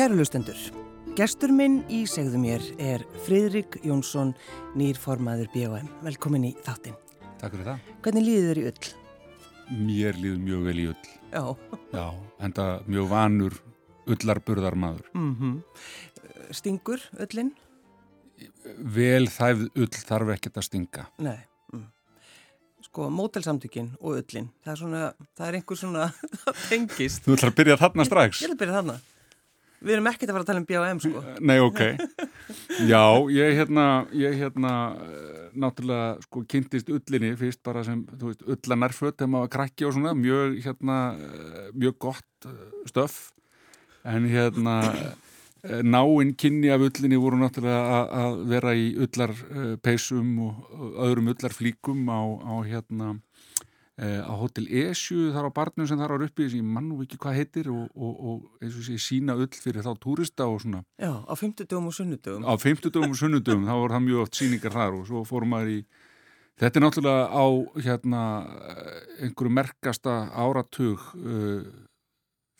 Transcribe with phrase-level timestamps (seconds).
[0.00, 0.56] Kæru lustendur,
[1.12, 4.30] gestur minn í segðu mér er Fridrik Jónsson,
[4.72, 5.90] nýrformaður B.O.M.
[6.06, 6.94] Velkomin í þáttinn.
[7.42, 7.90] Takk fyrir það.
[8.06, 8.88] Hvernig líður þér í ull?
[9.90, 11.10] Mér líður mjög vel í ull.
[11.34, 11.42] Já.
[11.92, 12.06] Já,
[12.48, 13.58] enda mjög vanur
[14.16, 15.12] ullarburðarmadur.
[15.12, 15.60] Mm -hmm.
[16.62, 17.52] Stingur ullin?
[18.96, 21.06] Vel þæfð ull þarf ekkert að stinga.
[21.18, 21.44] Nei.
[21.74, 21.86] Mm.
[22.88, 26.10] Sko, mótelsamtökin og ullin, það er svona, það er einhver svona,
[26.48, 27.24] það tengist.
[27.28, 28.40] Þú ætlar að byrja þarna strax?
[28.40, 29.00] Ég ætla að byrja þarna.
[29.80, 30.98] Við erum ekkert að fara að tala um B.O.M.
[31.00, 31.20] sko.
[31.48, 31.80] Nei, ok.
[32.90, 34.72] Já, ég hérna, ég hérna,
[35.56, 40.12] náttúrulega, sko, kynntist ullinni fyrst bara sem, þú veist, ullanarföt þegar maður krakki og svona,
[40.18, 40.98] mjög, hérna,
[41.72, 42.50] mjög gott
[42.90, 43.18] stöf.
[44.04, 44.76] En hérna,
[45.64, 52.54] náinn kynni af ullinni voru náttúrulega að vera í ullarpeisum og öðrum ullarflíkum á, á
[52.68, 53.14] hérna,
[54.00, 57.18] á Hotel Esju þar á barnum sem þar var uppi sem ég mann og ekki
[57.20, 60.80] hvað heitir og, og, og eins og sé sína ull fyrir þá túrista og svona.
[60.96, 62.46] Já, á 50 dögum og sunnudögum.
[62.48, 65.52] Á 50 dögum og sunnudögum, þá voru það mjög oft síningar þar og svo fórum
[65.52, 65.82] maður í
[66.60, 67.46] Þetta er náttúrulega á
[67.86, 68.22] hérna
[69.24, 71.62] einhverju merkasta áratug uh,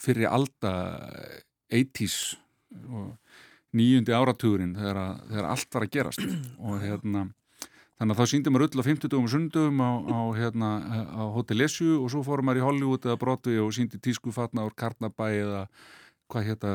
[0.01, 0.73] fyrir alda
[1.69, 2.39] 80's
[2.89, 3.11] og
[3.77, 6.25] nýjundi áratugurinn þegar, þegar allt var að gerast.
[6.65, 7.27] Og hérna
[8.01, 10.69] Þannig að þá síndi maður öll á 50 og sundum á, á, hérna,
[11.13, 14.73] á Hotel Esju og svo fórum maður í Hollywood eða Broadway og síndi tískufatna úr
[14.73, 15.65] Karnabæ eða
[16.31, 16.73] hvað hérna,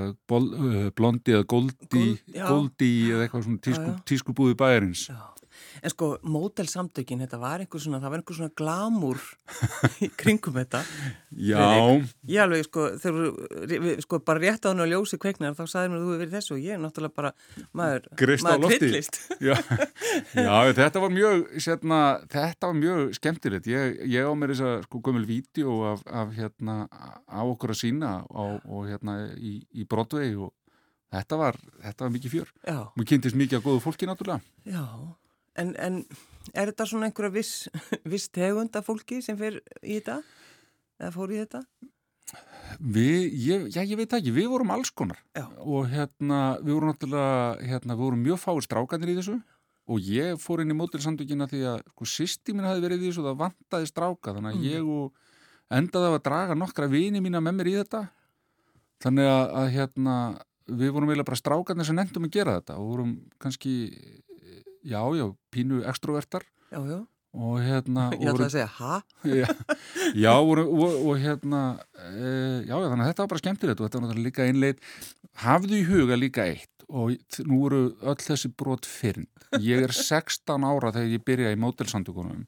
[0.93, 2.05] Blondi eða Goldi,
[2.35, 5.07] Goldi eða eitthvað svona tísku, tískubúði bæjarins.
[5.09, 5.17] Já.
[5.81, 9.21] En sko, mótelsamtökin, þetta var einhver svona, það var einhver svona glamur
[10.05, 10.81] í kringum þetta.
[11.35, 11.61] Já.
[12.31, 15.99] Ég alveg, sko, þegar, sko, bara rétt á hann og ljósi kveiknar, þá sagði mér
[15.99, 17.33] að þú hefur verið þessu og ég er náttúrulega bara,
[17.75, 19.21] maður, Grist maður kvillist.
[19.43, 19.55] Já.
[20.45, 22.01] Já, þetta var mjög, sérna,
[22.31, 23.69] þetta var mjög skemmtilegt.
[23.71, 27.81] Ég, ég á mér þess að, sko, gömul vídeo af, af, hérna, á okkur að
[27.81, 30.53] sína og, og hérna, í, í Broadway og
[31.13, 32.55] þetta var, þetta var mikið fjör.
[32.65, 32.79] Já.
[32.95, 34.41] Mér kynntist mikið að góðu fólki, náttúrulega.
[34.67, 34.85] Já.
[35.61, 36.01] En, en
[36.53, 37.67] er þetta svona einhverja viss,
[38.11, 40.21] viss tegund af fólki sem fyrir í þetta?
[41.01, 41.63] Eða fór í þetta?
[42.79, 45.45] Við, ég, já ég veit ekki, við vorum alls konar já.
[45.61, 49.35] og hérna við vorum náttúrulega, hérna við vorum mjög fáir strákanir í þessu
[49.85, 53.21] og ég fór inn í mótilsamtökina því að sko sýsti mín hafi verið í þessu
[53.21, 54.65] og það vantaði stráka þannig að mm.
[54.71, 58.01] ég og endaði að draga nokkra vini mína með mér í þetta
[59.05, 60.17] þannig að, að hérna
[60.65, 63.75] við vorum eiginlega bara strákanir sem nefndum að gera þetta og vorum kannski
[64.85, 66.45] já, já, pínu extrovertar.
[66.71, 67.01] Já, já.
[67.35, 68.93] og hérna Ég ætla að segja, hæ?
[69.41, 69.49] Já,
[70.15, 72.29] já og, og, og hérna e,
[72.63, 74.79] já, þannig að þetta var bara skemmtilegt og þetta var náttúrulega líka einleit
[75.43, 77.15] hafðu í huga líka eitt og
[77.49, 79.27] nú eru öll þessi brot fyrn
[79.59, 82.45] ég er 16 ára þegar ég byrja í mótelsandugunum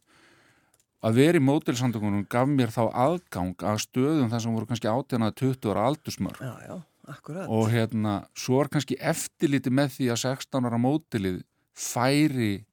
[1.05, 5.73] að vera í mótelsandugunum gaf mér þá aðgang að stöðum þar sem voru kannski 18-20
[5.73, 6.75] ára aldursmörg já, já,
[7.11, 7.51] akkurat.
[7.53, 11.43] Og hérna, svo er kannski eftirliti með því að 16 ára mótelið
[11.77, 12.65] færi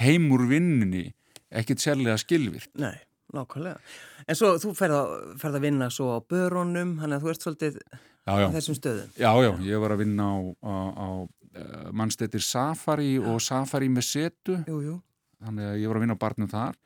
[0.00, 1.10] heim úr vinnunni
[1.56, 2.70] ekkert sérlega skilvirt.
[2.80, 2.96] Nei,
[3.34, 3.78] nákvæmlega.
[4.26, 8.32] En svo þú ferð að, vinna svo á börunum, hann að þú ert svolítið já,
[8.42, 8.46] já.
[8.48, 9.12] á þessum stöðum.
[9.16, 13.26] Já, já, ég var að vinna á, á, á uh, mannstættir Safari já.
[13.30, 14.58] og Safari með setu.
[14.66, 14.96] Jú, jú.
[15.44, 16.80] Þannig að ég var að vinna á barnum þar.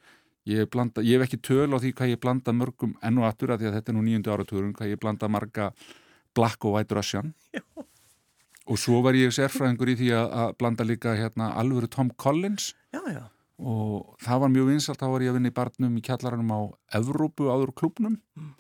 [0.51, 3.53] Ég, blanda, ég hef ekki töl á því hvað ég blanda mörgum enn og aftur
[3.55, 5.69] að því að þetta er nú nýjundu áratúrum, hvað ég blanda marga
[6.35, 7.35] Black og White Russian.
[7.55, 7.63] Já.
[8.71, 12.71] Og svo var ég sérfræðingur í því að, að blanda líka hérna alvöru Tom Collins
[12.95, 13.23] já, já.
[13.59, 16.61] og það var mjög vinsalt, þá var ég að vinna í barnum í kjallaranum á
[17.01, 18.53] Evrópu áður klubnum mm.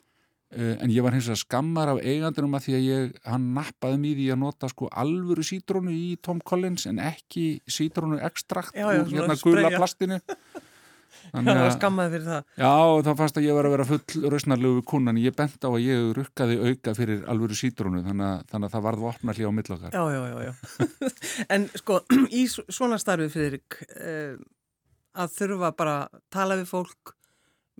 [0.56, 4.00] uh, en ég var hins vegar skammar af eigandunum að því að ég, hann nappaði
[4.02, 9.14] mér í að nota sko alvöru sítrónu í Tom Collins en ekki sítrónu ekstrakt úr
[9.14, 10.18] hérna gula plastinu
[11.30, 12.46] Þannig að skammaði fyrir það.
[12.60, 12.72] Já,
[13.06, 15.20] þá fannst að ég var að vera full rausnarlegu kunnan.
[15.20, 18.86] Ég bent á að ég rukkaði auka fyrir alvöru sítrónu, þannig að, þannig að það
[18.86, 19.04] varð
[19.40, 19.94] hljóð á millokar.
[19.94, 20.52] Já, já, já, já.
[21.54, 22.00] en sko,
[22.40, 23.60] í svona starfið fyrir
[24.00, 24.34] eh,
[25.18, 27.14] að þurfa bara að tala við fólk,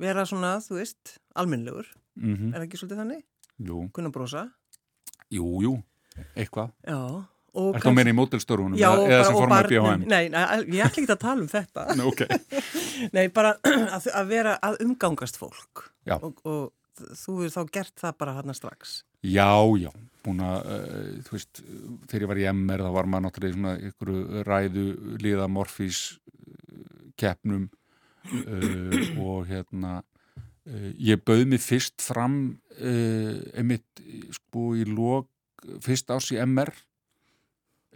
[0.01, 2.55] vera svona, þú veist, alminlegur, mm -hmm.
[2.55, 3.27] er það ekki svolítið þannig?
[3.61, 3.83] Jú.
[3.93, 4.49] Kunna brosa?
[5.31, 5.75] Jú, jú,
[6.35, 6.73] eitthvað.
[6.83, 10.05] Já, Er það meina í mótelstórunum eða, sem fórum að BHM?
[10.11, 10.43] Nei, nei,
[10.77, 11.87] ég ætla ekki að tala um þetta.
[11.99, 12.43] Nei, okay.
[13.17, 13.57] nei bara
[13.97, 15.89] að, að vera að umgangast fólk.
[16.21, 19.01] Og, og þú er þá gert það bara hann strax.
[19.21, 19.91] Já, já,
[20.25, 21.63] búin að uh, þú veist,
[22.09, 24.13] þegar ég var í MR þá var maður náttúrulega svona ykkur
[24.49, 24.85] ræðu
[25.21, 26.01] liða morfís
[27.21, 32.41] keppnum uh, og hérna uh, ég bauð mig fyrst fram
[32.81, 34.01] einmitt
[34.33, 35.29] sko í lók
[35.85, 36.73] fyrst ás í MR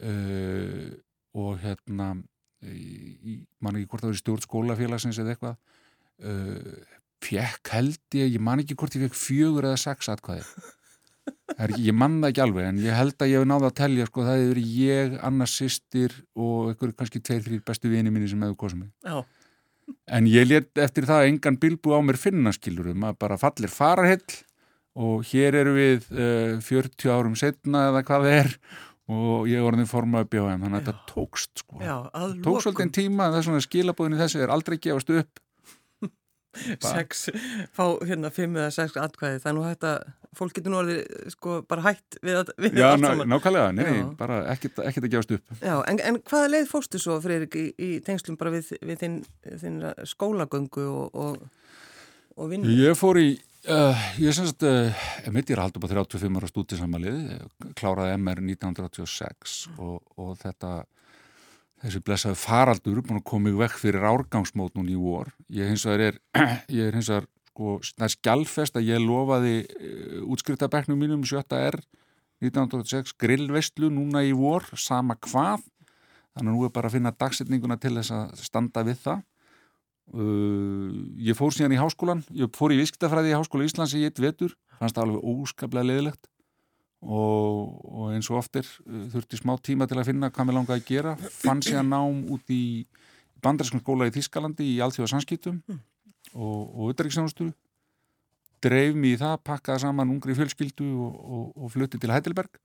[0.03, 0.95] Uh,
[1.35, 2.13] og hérna
[2.67, 5.59] í, man ekki hvort það var í stjórn skólafélagsins eða eitthvað.
[6.25, 10.47] Uh, fekk held ég, ég man ekki hvort ég fekk fjögur eða sex atkvæði.
[11.55, 14.25] Er, ég manna ekki alveg en ég held að ég hef náða að telja sko
[14.27, 18.59] það hefur ég, annars sýstir og einhverju kannski tveir, þrýr bestu vini mínu sem hefur
[18.65, 18.91] kosið mig.
[19.07, 19.23] Já,
[20.19, 24.41] en ég let eftir það engan bilbu á mér finna skilurum að bara fallir fararhell
[24.95, 28.53] og hér eru við uh, 40 árum setna eða hvað það er
[29.13, 32.87] og ég var orðin formaði BHM þannig að þetta tókst sko já, að tók svolítið
[32.87, 35.43] en tíma þess vegna skilabóðinu þessi er aldrei gefast upp
[36.85, 37.25] sex,
[37.75, 40.05] fá hérna fimm eða sex atkvæði, það er hægt að
[40.39, 43.29] fólk getur nú orðið sko bara hætt við, að- við Já, ná, saman.
[43.33, 44.05] nákvæmlega, nei, Já.
[44.19, 47.67] bara ekkert, ekkert að gefast upp Já, en, en hvaða leið fórstu svo, Freyrik, í,
[47.79, 49.19] í tengslum bara við, við þinn,
[49.63, 49.81] þinn
[50.15, 51.43] skólagöngu og, og,
[52.39, 52.71] og vinnu?
[52.83, 53.29] Ég fór í,
[53.71, 57.19] uh, ég semst, uh, mitt ég er að halda upp á 35 ára stúdisamalið,
[57.79, 60.73] kláraði MR 1986 og, og þetta,
[61.85, 65.33] þessi blessaði faraldur búin að koma í vekk fyrir árgangsmót núna í vor.
[65.53, 66.21] Ég hins vegar er,
[66.79, 71.45] ég er hins vegar, sko, það er skjálfest að ég lofaði uh, útskriftabeknum mínum 7.
[71.61, 71.81] R
[72.45, 75.63] 1986 grillveistlu núna í vor, sama hvað.
[76.35, 79.23] Þannig að nú er bara að finna dagsetninguna til þess að standa við það.
[80.13, 84.21] Uh, ég fór síðan í háskólan, ég fór í viskitafræði í Háskóla Íslands í eitt
[84.21, 86.29] vetur, fannst það alveg óskaplega leðilegt
[87.01, 90.85] og, og eins og oftir uh, þurfti smá tíma til að finna hvað mér langaði
[90.85, 92.85] að gera, fann síðan nám út í
[93.43, 97.49] bandarískum skóla í Þískalandi í allþjóða samskiptum og, og utryggsjónustu
[98.65, 102.61] dreif mér í það, pakkaði saman ungri fjölskyldu og, og, og flutti til Heidelberg.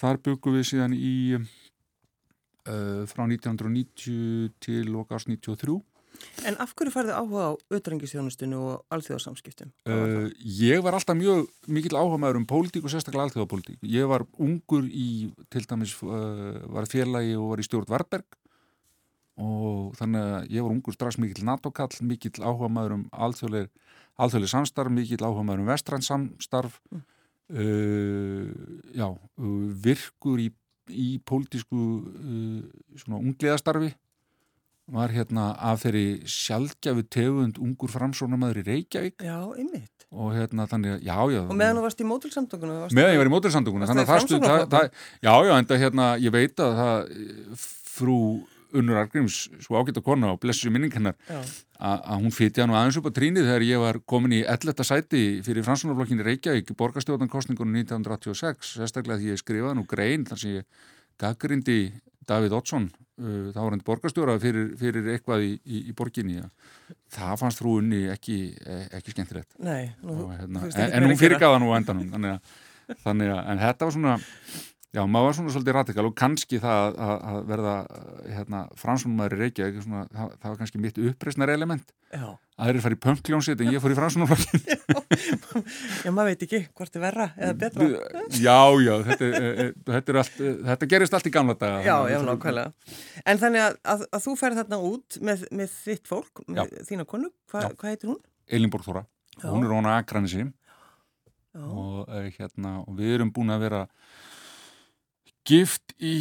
[0.00, 5.78] Þar byggum við síðan í uh, frá 1990 til loka árs 93
[6.44, 9.70] En af hverju færðu áhuga á utrengisþjónustinu og alþjóðarsamskiptum?
[9.88, 13.78] Uh, ég var alltaf mjög mikill áhuga maður um pólitík og sérstaklega alþjóðapólitík.
[13.88, 18.38] Ég var ungur í, til dæmis, uh, var félagi og var í stjórn Varberg.
[19.40, 23.72] Og þannig að ég var ungur strax mikill NATO-kall, mikill áhuga maður um alþjóðleg,
[24.22, 28.46] alþjóðleg samstarf, mikill áhuga maður um vestræn samstarf, uh,
[28.94, 29.08] já,
[29.88, 30.52] virkur í,
[30.92, 33.94] í pólitísku uh, ungliðastarfi
[34.92, 40.06] var hérna af þeirri sjálfgjafu tegund ungur framsónamaður í Reykjavík Já, einmitt.
[40.12, 42.82] og hérna þannig, já, já Og meðan þú varst í mótilsamtökunum?
[42.92, 44.90] meðan ég var í mótursamtökunum Varstu þannig að það það, það,
[45.24, 46.98] já, já, enda hérna, ég veit að það
[47.94, 48.18] frú
[48.74, 51.14] Unnur Argríms, svo ágætt að kona og blessu minning hennar,
[51.78, 54.82] að hún fytja nú aðeins upp á trínið þegar ég var komin í 11.
[54.88, 60.56] sæti fyrir fransónarflokkinni Reykjavík í borgarstjórnankostningunum 1986, sérstaklega því ég skrifaði nú grein þar sem
[60.58, 60.66] ég
[61.22, 61.78] gaggrindi
[62.26, 62.88] Davíð Oddsson,
[63.20, 66.50] uh, þá var hann borgarstjóra fyrir, fyrir eitthvað í, í, í borginni ja.
[67.14, 68.38] það fannst frú Unni ekki,
[68.94, 69.92] ekki skemmtilegt nei.
[70.02, 72.54] Nú, og, hérna, en, hún fyrirgaða nú endanum þannig að,
[73.06, 74.16] þannig að, en þetta var svona
[74.94, 77.74] já, maður var svona svolítið radikal og kannski það að, að verða
[78.36, 82.26] hérna, fransónumæður í Reykjavík svona, það, það var kannski mitt uppreisnar element Já.
[82.62, 84.62] aðrir fari í pönkljónsitt en ég fór í fransónumflokkin
[86.04, 87.88] Já, maður veit ekki hvort er verra eða betra.
[88.38, 91.56] já, já, þetta, er- eh, eh, þetta, er allt, eh, þetta gerist allt í gamla
[91.58, 92.94] daga Já, já, að- nákvæmlega.
[93.24, 97.08] En þannig að, að, að þú færð þarna út með, með þitt fólk, með þína
[97.10, 97.72] konu, Hva, Já.
[97.74, 98.20] hvað heitir hún?
[98.54, 99.04] Elinborg Þóra,
[99.40, 99.48] Já.
[99.50, 100.44] hún er að Akranesi
[101.54, 103.82] Já, og, hérna, og við erum búin að vera
[105.44, 106.14] gift í,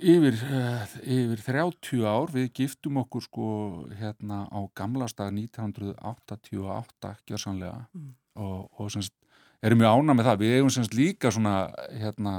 [0.00, 3.48] yfir, uh, yfir 30 ár, við giftum okkur sko
[3.96, 8.12] hérna á gamlastag 1988 gjörsanlega Mm.
[8.36, 9.14] og, og semst,
[9.64, 11.56] erum við ána með það, við eigum semst líka svona
[11.96, 12.34] hérna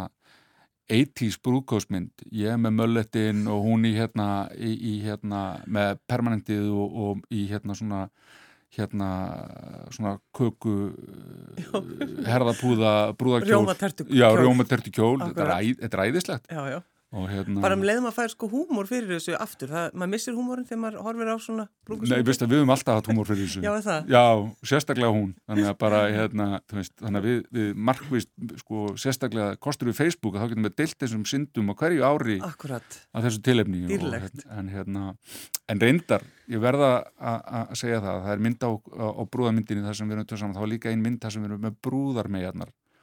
[0.88, 6.94] 80s brúðkóðsmynd, ég með möllettin og hún í hérna, í, í hérna með permanentið og,
[7.03, 8.06] og í hérna svona
[8.76, 9.10] hérna
[9.96, 10.74] svona köku
[12.28, 13.64] herðapúða brúðakjól
[14.42, 15.18] Rjómatertu kjól.
[15.80, 16.52] þetta er æðislegt.
[16.52, 16.80] Já, já.
[17.08, 19.70] Hérna Bara um leiðum að færa sko húmor fyrir þessu aftur.
[19.72, 22.20] Það, maður missir húmorinn þegar maður horfir á svona brúkusmyndir.
[22.20, 24.10] Nei, veist að við höfum alltaf hatt húmor fyrir þessu Já, það?
[24.12, 24.24] Já,
[24.72, 28.32] sérstaklega hún þannig að bara, hérna, þú veist þannig að við, við markvist,
[28.64, 32.40] sko, sérstaklega kostur við Facebook að þá getum við deilt þessum syndum á hverju ári
[32.44, 33.00] Akkurat.
[33.16, 34.44] af þessu tilefni og, Dýrlegt.
[34.52, 35.06] en, hérna,
[35.72, 40.00] en reyndar, ég verða að að segja það, það er mynd á, á, brúðarmyndinni þar
[40.02, 41.80] sem við erum saman, þá er líka ein mynd þar sem við erum með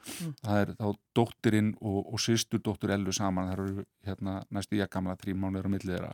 [0.05, 4.79] brúðarmegarnar það er þá dóttirinn og, og sýstu dóttur Ellu saman, það eru hérna næstu
[4.79, 6.13] ég gamla þrjú mánuður á millið þeirra.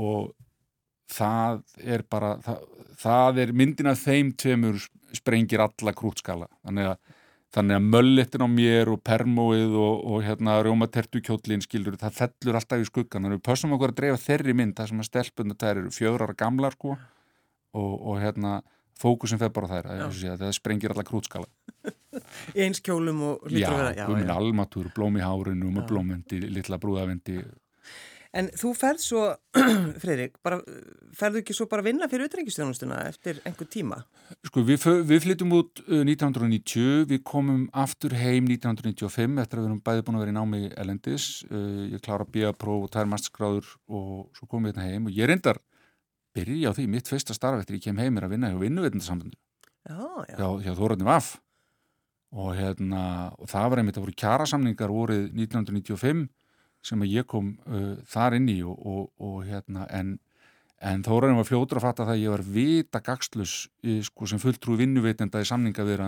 [0.00, 0.32] Og
[1.10, 2.66] það er bara það,
[3.00, 4.84] það er myndin af þeim tveimur
[5.16, 6.48] sprengir alla krútskala.
[6.64, 7.14] Þannig að,
[7.56, 12.60] þannig að möllettin á mér og permóið og, og hérna rjómatertu kjóllin skilur, það fellur
[12.60, 15.10] alltaf í skuggan þannig að við pössum okkur að dreifa þeirri mynd það sem að
[15.10, 18.60] stelpunna þær eru fjögur ára gamlar sko og, og hérna
[19.00, 21.50] fókusin fer bara þær, að, sé, að það sprengir alla krútskala
[22.54, 23.94] eins kjólum og lítur að vera.
[24.28, 24.36] já.
[24.36, 27.40] almatúr, blóm í hárinu með blómvendi, litla brúðavendi
[28.36, 29.22] En þú ferð svo,
[30.02, 30.36] Freirik,
[31.18, 33.98] ferðu ekki svo bara að vinna fyrir utreikistjónustuna eftir einhver tíma?
[34.46, 39.70] Sko við, við flyttum út 1990, uh, við komum aftur heim 1995 eftir að við
[39.72, 43.74] erum bæði búin að vera í námi elendis, uh, ég klára B.A.próf og tær masterskráður
[43.90, 45.58] og svo komum við hérna heim og ég reyndar
[46.36, 48.60] byrja á því, mitt fyrsta starf eftir ég kem heim er að vinna hjá
[49.90, 50.36] já.
[50.36, 51.38] Hjá, hjá Þóraðnum Vaff
[52.30, 53.02] og hérna,
[53.38, 56.26] og það var einmitt að voru kjarasamningar vorið 1995
[56.86, 60.14] sem að ég kom uh, þar inn í og, og, og hérna en,
[60.80, 63.54] en Þóraðin var fljótur að fatta það að ég var vita gagslus
[64.06, 66.04] sko, sem fulltrú vinnuveitenda í samninga við,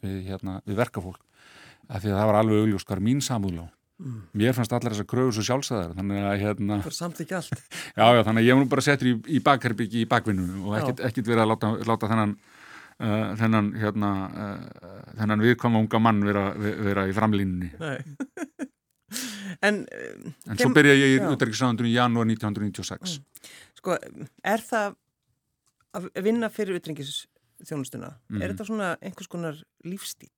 [0.00, 1.20] við, hérna, við verkafólk.
[1.90, 3.66] Af því að það var alveg er mín samúðlá
[3.98, 4.20] mm.
[4.38, 6.78] mér fannst allar þessar kröfur svo sjálfsæðar þannig að hérna
[7.98, 10.76] já, já, þannig að ég var nú bara settur í, í bakherbyggi í bakvinnunum og
[10.80, 12.34] ekkert, ekkert verið að láta, láta þennan
[12.94, 17.72] Uh, þennan hérna, uh, þennan viðkvæma unga mann vera, vera í framlínunni
[19.62, 23.18] En, eh, en svo byrja ég í útækisraðundunum í janúar 1996.
[23.18, 23.50] Mm.
[23.78, 23.96] Sko,
[24.52, 24.96] er það
[25.94, 28.40] að vinna fyrir útækisþjónustuna, mm.
[28.40, 30.32] er þetta svona einhvers konar lífstíl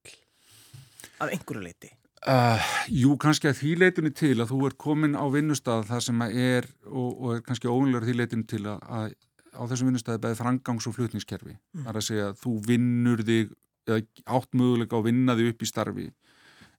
[1.22, 1.92] af einhverju leiti?
[2.26, 6.22] Uh, jú, kannski að því leitinu til að þú er komin á vinnustaf það sem
[6.26, 9.12] er og, og er kannski óvinlegar því leitinu til að, að
[9.56, 11.56] á þessum vinnustafi beði frangangs- og flutningskerfi.
[11.56, 11.82] Mm.
[11.84, 13.54] Það er að segja að þú vinnur þig
[13.86, 14.02] eða
[14.36, 16.06] átt möguleika að vinna þig upp í starfi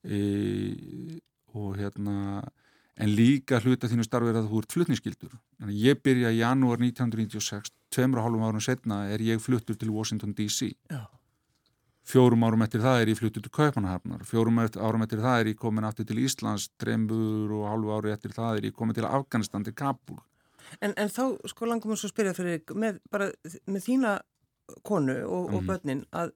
[0.03, 0.21] e,
[1.55, 2.15] og hérna
[2.97, 5.35] en líka hluta þínu starfið að þú ert flutniskildur.
[5.73, 10.33] Ég byrja í janúar 1996, tveimur og hálfum árum setna er ég fluttur til Washington
[10.37, 10.73] DC.
[10.89, 11.05] Já.
[12.07, 15.57] Fjórum árum eftir það er ég fluttur til Kaupanahafnar, fjórum árum eftir það er ég
[15.59, 19.65] komin aftur til Íslands, trembur og hálfu ári eftir það er ég komin til Afganistan,
[19.67, 20.21] til Kabul.
[20.81, 23.31] En, en þá sko langum við svo að spyrja fyrir með, bara,
[23.65, 24.17] með þína
[24.83, 25.67] konu og, og mm.
[25.67, 26.33] börnin að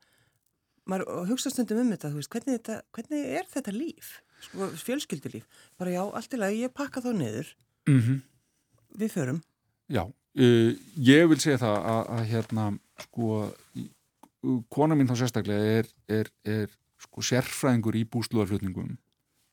[0.90, 4.20] maður hugsa stundum um þetta, veist, hvernig, þetta hvernig er þetta líf?
[4.46, 5.46] sko, fjölskyldulíf
[5.80, 7.54] bara já, allt í lagi, ég pakka þá niður
[7.90, 8.20] mm -hmm.
[8.98, 9.42] við förum
[9.92, 12.66] Já, uh, ég vil segja það að, að hérna
[13.06, 13.28] sko,
[14.70, 16.70] kona mín þá sérstaklega er, er, er
[17.02, 18.98] sko sérfræðingur í búsluðarflutningum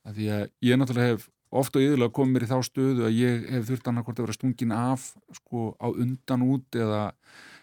[0.09, 3.19] að því að ég náttúrulega hef ofta og yfirlega komið mér í þá stöðu að
[3.19, 7.03] ég hef þurft annarkort að vera stungin af sko á undan út eða,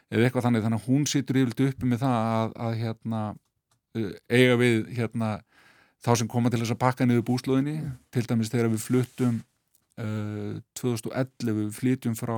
[0.10, 0.64] eða eitthvað þannig.
[0.66, 5.34] Þannig að hún situr yfirlega uppi með það að, að hérna uh, eiga við hérna
[6.06, 7.78] þá sem koma til þess að pakka niður búslóðinni.
[7.82, 7.94] Mm.
[8.14, 9.38] til dæmis þegar við fluttum
[10.02, 12.38] uh, 2011 við flytjum frá,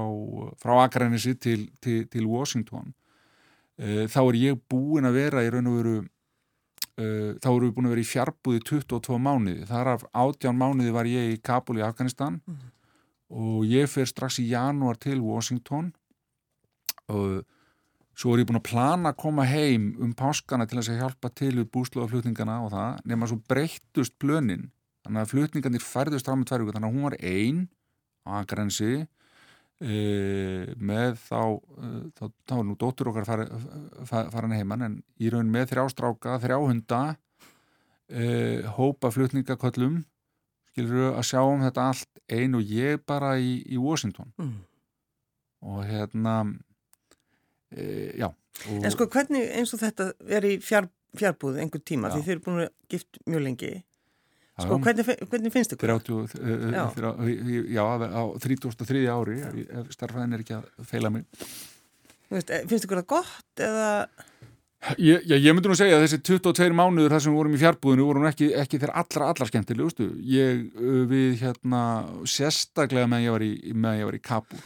[0.59, 2.93] frá Akarænisi til, til, til Washington.
[3.77, 5.97] Uh, þá er ég búin að vera í raun og veru
[6.97, 11.09] þá erum við búin að vera í fjarbúði 22 mánuði, þar af 18 mánuði var
[11.09, 12.41] ég í Kabul í Afganistan.
[12.47, 12.73] Mm.
[13.27, 15.89] og ég fer strax í janúar til Washington.
[17.11, 17.43] Og
[18.17, 21.51] Svo er ég búin að plana að koma heim um páskana til að hjálpa til
[21.59, 24.71] við búslóðaflutningana og það, nema svo breyttust blönin,
[25.05, 27.59] þannig að flutningarnir færðust fram með tværvíku, þannig að hún var einn
[28.25, 29.05] á grensi e,
[29.79, 31.41] með þá,
[31.77, 33.43] e, þá, þá er nú dóttur okkar far,
[34.10, 37.01] far, farin heimann, en í raun með þrjástráka, þrjáhunda,
[38.10, 38.24] e,
[38.77, 40.01] hópa flutningaköllum,
[40.72, 44.34] skilur að sjá um þetta allt einn og ég bara í, í Washington.
[44.41, 44.57] Mm.
[45.67, 46.36] Og hérna
[47.69, 48.31] e, já.
[48.31, 48.81] Og...
[48.81, 52.17] En sko hvernig eins og þetta er í fjár, fjárbúð einhver tíma, já.
[52.17, 53.74] því þeir eru búin að gift mjög lengi
[54.65, 55.93] sko hvernig, hvernig finnst ykkur?
[56.01, 56.85] 30, uh, já.
[57.77, 59.03] já, á 33.
[59.11, 61.27] ári ef starfæðin er ekki að feila mig
[62.31, 63.91] veist, eh, Finnst ykkur það gott eða
[65.01, 67.59] Ég, já, ég myndi nú segja að þessi 22 mánuður þar sem við vorum í
[67.59, 70.05] fjárbúðinu vorum ekki, ekki þeirra allra, allra skemmtilegustu.
[70.21, 70.61] Ég
[71.09, 71.81] við hérna
[72.29, 74.61] sérstaklega meðan ég var í, með ég var í Kabul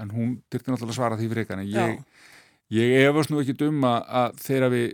[0.00, 2.00] en hún dyrti náttúrulega svara því fyrir eitthvað en ég,
[2.78, 4.86] ég efast nú ekki dum að þeirra við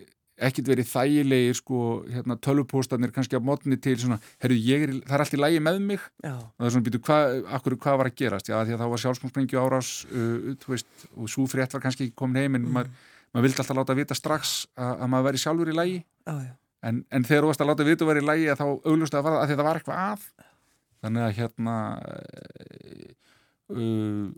[0.49, 1.81] ekkert verið þægilegir sko,
[2.11, 5.81] hérna, tölvupóstanir kannski á mótni til svona, herru, er, það er allt í lægi með
[5.87, 6.35] mig Já.
[6.35, 8.51] og það er svona, býtu, hvað hva var að gerast?
[8.51, 12.43] Já, því að þá var sjálfsmálsprengju árás uh, veist, og svo frétt var kannski komin
[12.43, 12.77] heim en mm.
[12.77, 12.93] maður,
[13.33, 17.27] maður vildi alltaf láta vita strax að, að maður veri sjálfur í lægi en, en
[17.29, 19.53] þegar þú varst að láta vita að veri í lægi að þá auglust að, að
[19.53, 20.31] þetta var eitthvað að
[21.03, 21.77] þannig að hérna
[23.73, 24.31] uh,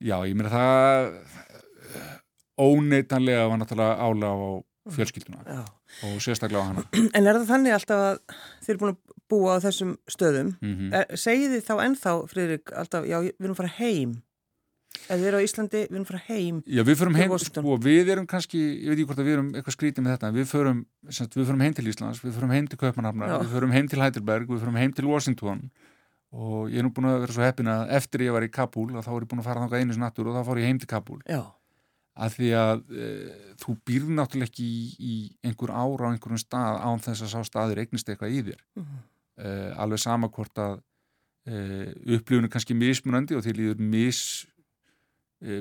[0.00, 1.10] Já, ég meina það
[2.56, 4.40] óneitanlega var náttúrulega ála á
[4.94, 5.64] fjölskylduna Já.
[6.06, 6.86] og sérstaklega á hana.
[7.16, 8.20] En er það þannig alltaf að
[8.62, 10.54] þið eru búin að búa á þessum stöðum?
[10.60, 11.16] Mm -hmm.
[11.18, 14.22] Segir þið þá ennþá, Friðrik, alltaf, já, við erum fara heim
[15.06, 18.12] eða við erum á Íslandi, við erum fara heim Já, við förum heim, sko, við
[18.14, 20.80] erum kannski ég veit ekki hvort að við erum eitthvað skrítið með þetta við förum,
[21.36, 24.50] við förum heim til Íslands, við förum heim til Kaupanhafnar, við förum heim til Heidelberg
[24.50, 25.66] við förum heim til Washington
[26.36, 28.88] og ég er nú búin að vera svo heppin að eftir ég var í Kabul
[28.96, 30.90] þá er ég búin að fara þáka einu snattur og þá fór ég heim til
[30.90, 31.42] Kabul Já.
[32.16, 33.08] Að því að e,
[33.60, 37.48] þú býrð náttúrulega ekki í, í einhver ára á einhverjum stað án þess að sá
[37.48, 39.02] staður eignist eitthvað í þér mm -hmm.
[39.36, 39.54] e,
[39.84, 40.78] alveg sama hvort að
[41.46, 44.20] uh, upplifinu kannski mismunandi og því líður mis,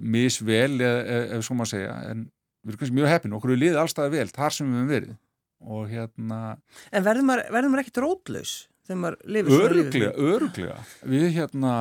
[0.01, 2.23] misvel ef, svo maður segja en
[2.63, 5.17] við erum kannski mjög heppin okkur er liðið allstað vel þar sem við hefum verið
[5.65, 6.39] og hérna
[6.91, 9.83] En verður maður, verður maður ekkit rótlaus þegar maður lifir svona lífi?
[9.83, 10.79] öruglega, öruglega
[11.13, 11.75] við hérna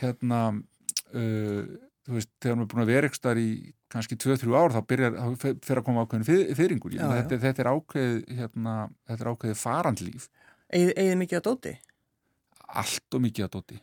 [0.00, 1.62] hérna uh,
[2.06, 3.50] þú veist, þegar maður er búin að vera starf í
[3.90, 7.12] kannski 2-3 ár þá byrjar, þá fyrir að koma ákveðin fyr, fyrringur Já, já.
[7.20, 8.74] þetta, þetta er ákveð hérna,
[9.10, 10.26] þetta er ákveðið farandlíf
[10.70, 11.76] Egið mikið að dóti?
[12.70, 13.80] allt og mikið að dóti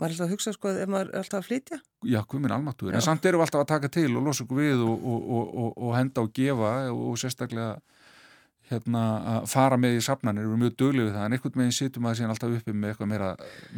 [0.00, 1.78] Maður er alltaf að hugsa sko ef maður er alltaf að flytja?
[2.08, 2.20] já,
[2.56, 2.96] almáttuður, Já.
[2.96, 5.50] en samt erum við alltaf að taka til og losa okkur við og, og, og,
[5.62, 7.74] og, og henda og gefa og sérstaklega
[8.70, 9.02] hérna
[9.32, 12.06] að fara með í safnanir, við erum mjög döglega við það en einhvern veginn situm
[12.08, 13.30] að síðan alltaf uppi með eitthvað meira,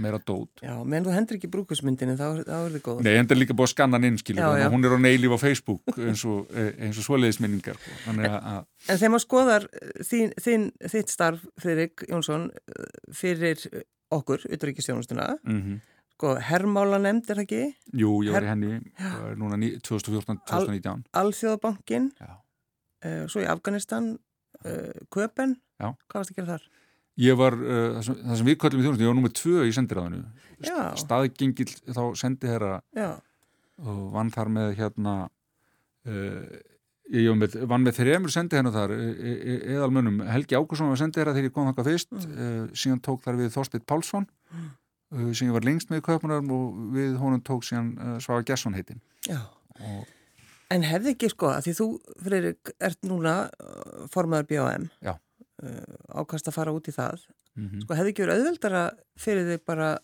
[0.07, 3.01] meira dót Já, menn þú hendur ekki brúkusmyndinu þá, þá er þið góð.
[3.07, 5.39] Nei, enda er líka búið að skanna hann inn, að hún er á neilíf á
[5.41, 7.81] Facebook eins og, eh, eins og svoleiðisminningar.
[7.81, 8.15] sko.
[8.15, 13.67] Að En þegar maður skoðar eh, þín, þín, þitt starf, Friðrik Jónsson, eh, fyrir
[14.15, 15.81] okkur, utryggjastjónustuna, mm
[16.15, 17.63] sko, hermála nefnd er það ekki,
[18.01, 18.69] jú, ég var í henni
[19.01, 21.05] það núna ní- 2014-2019.
[21.21, 22.31] Alþjóðabankin, Já.
[23.05, 24.15] uh, svo í Afganistan,
[25.15, 25.91] Köpen, Já.
[26.09, 26.69] hvað varst að gera þar?
[27.23, 29.65] Ég var, uh, það, sem, það sem við kallum í þjónustu, ég var númer tvö
[29.69, 30.23] í sendiráðinu.
[30.65, 30.79] Já.
[30.99, 33.11] Staðgengil þá sendi herra Já,
[33.85, 35.13] og vann þar með hérna,
[36.09, 36.57] uh,
[37.15, 40.23] ég var með, vann með þremur sendi hérna þar, e, e, eðalmönnum.
[40.33, 42.35] Helgi Ákusson var sendi herra þegar ég kom þakka fyrst, Mm.
[42.35, 46.51] uh, síðan tók þar við Þorsteinn Pálsson, uh, sem ég var lengst með í köpunarum
[46.57, 49.01] og við honum tók síðan Svaga Gesson heitin.
[49.29, 49.39] já.
[49.81, 50.07] Og,
[50.75, 51.87] En hefði ekki sko, að því þú,
[52.25, 55.15] Friðrik, ert núna uh, formaður BAM, Já.
[55.63, 57.23] uh, ákast að fara út í það,
[57.55, 58.85] mm sko, hefði ekki verið auðveldara
[59.21, 59.95] fyrir þig bara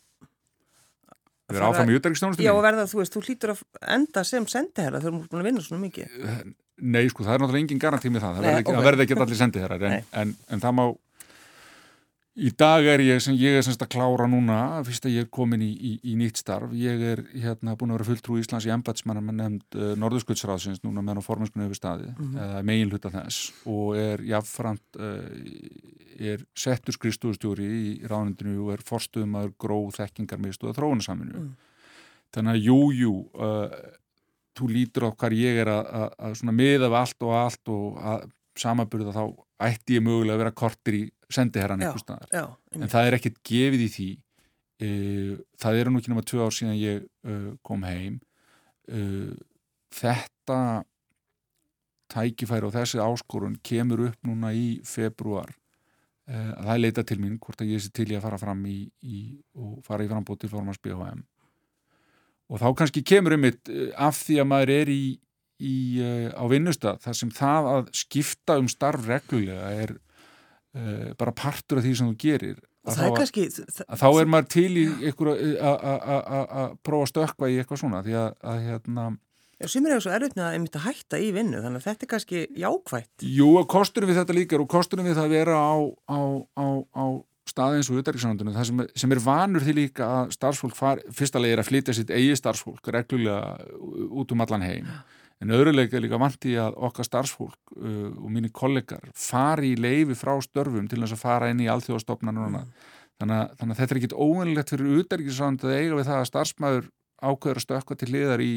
[1.50, 2.46] Við erum áfram í utarikstjónustunni?
[2.46, 3.62] Já, og verða, þú veist, þú hlýtur að
[3.96, 6.12] enda sem sendiherra þegar þú ert búin að vinna svona mikið.
[6.80, 8.37] Nei, sko, það er náttúrulega engin garantí með það.
[8.37, 8.76] Það Nei, verður ekki, ok.
[8.76, 10.85] það verður ekki allir sendið þeirra, en, en, en það má,
[12.38, 15.30] í dag er ég, sem ég er semst að klára núna, fyrst að ég er
[15.34, 18.72] komin í, í, í nýtt starf, ég er hérna búin að vera fulltrú Íslands í
[18.74, 23.50] embatsmannar með nefnd uh, Norðurskjöldsráðsins núna meðan á formennskunni hefur staði, eða megin hluta þess,
[23.70, 25.26] og er jáfnframt, uh,
[26.20, 31.46] er settur skrifstúðustjóri í ráðnindinu og er forstuðum gróð þekkingarmiðstöða þróunasaminu.
[32.30, 33.78] Þannig að jú, jú, uh,
[34.54, 37.72] þú lítur á hvar ég er að, að, að svona miða við allt og allt
[37.74, 38.26] og að
[38.60, 39.24] samaburða þá
[39.66, 42.29] ætti ég mögulega að vera kortir í sendiherran einhvers staðar.
[42.35, 42.44] Já,
[42.77, 44.11] En það er ekkert gefið í því.
[44.81, 48.20] Uh, það eru nú ekki nema tvö ár síðan ég uh, kom heim.
[48.90, 49.35] Uh,
[49.94, 50.61] þetta
[52.11, 55.53] tækifæri og þessi áskorun kemur upp núna í februar.
[56.31, 58.64] Uh, það er leita til mín hvort að ég sé til í að fara fram
[58.66, 59.20] í, í
[59.59, 61.23] og fara í frambóð til formans BHM
[62.51, 65.03] og þá kannski kemur um mitt af því að maður er í,
[65.61, 71.37] í uh, á vinnustad þar sem það að skipta um starf reglulega er uh, bara
[71.37, 72.61] partur af því sem þú gerir.
[72.88, 73.49] Að þá, kannski...
[73.85, 78.14] að þá er maður til í ykkur að prófa að stökkva í eitthvað svona því
[78.16, 79.11] að, að hérna
[79.68, 82.11] sumir eru svo erfitt með að einmitt að hætta í vinnu, þannig að þetta er
[82.14, 83.25] kannski jákvætt.
[83.29, 85.77] Jú, og kostunum við þetta líka og kostunum við það að vera á,
[86.09, 86.20] á,
[86.57, 87.05] á, á
[87.51, 91.42] staði eins og utarriksandunum, það sem, sem er vanur því líka að starfsfólk far, fyrsta
[91.42, 93.57] leið er að flytja sitt eigi starfsfólk reglulega
[94.09, 94.90] út um allan heim
[95.40, 100.16] en öðruleika er líka vanti að okkar starfsfólk uh, og mínir kollegar fari í leifi
[100.18, 102.64] frá störfum til þess að fara inn í alþjóðastofnanur mm.
[103.20, 106.29] þannig, að, þannig að þetta er ekkit óvinnilegt fyrir utarriksand að eiga við það að
[106.33, 108.53] starfsmæður ákveður að stökka til hliðar í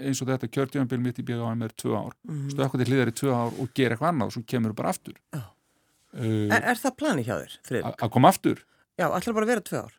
[0.00, 2.46] eins og þetta kjörtjöfumbil mitt í BGM er tvö ár, Mhm.
[2.54, 5.16] stökka til hliðar í tvö ár og gera eitthvað annað og svo kemur bara aftur
[5.34, 5.42] Já.
[5.44, 8.62] uh, Er, er það plani hjá þér, að koma aftur
[8.98, 9.92] Já, allar bara vera tvö ár.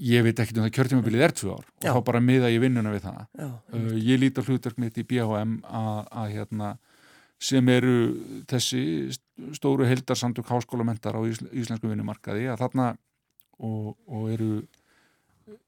[0.00, 1.92] Ég veit ekkert um það kjörtjöfumbilið er tvö ár og Já.
[1.92, 3.18] þá bara miða ég vinnuna við það.
[3.36, 6.70] Já, uh, ég líti á hlutverk mitt í BHM að, hérna
[7.36, 7.96] sem eru
[8.48, 8.82] þessi
[9.56, 12.86] stóru heldarsamtök háskólamendar á ísl, íslensku vinnumarkaði að þarna
[13.60, 14.52] og, og eru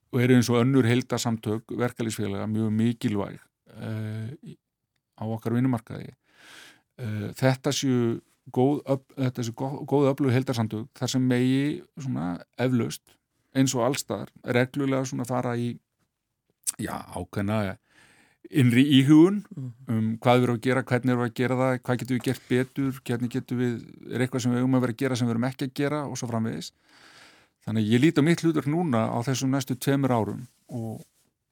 [0.08, 3.36] og eru eins og önnur heldarsamtök verkalýsfélaga mjög mikilvæg
[3.76, 4.32] uh,
[5.20, 6.14] á okkar vinnumarkaði.
[6.96, 8.16] Uh, þetta séu
[8.48, 11.62] góð, öf, þetta séu góð, góð öflug heldarsamtök þar sem megi
[12.00, 13.17] svona eflaust
[13.56, 15.72] eins og allstaðar reglulega svona fara í
[16.78, 17.76] já, ákveðna
[18.48, 19.42] innri íhugun
[19.88, 22.24] um hvað við erum að gera, hvernig erum við að gera það hvað getum við
[22.28, 23.74] gert betur, hvernig getum við
[24.08, 26.00] er eitthvað sem við eigum að vera að gera sem við erum ekki að gera
[26.06, 26.72] og svo framvegis.
[27.66, 31.02] Þannig ég líti á mitt hlutur núna á þessum næstu tveimur árum og